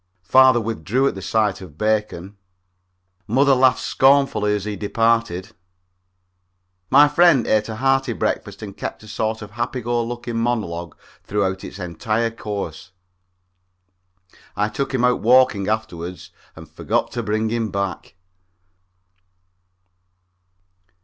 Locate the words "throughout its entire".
11.23-12.31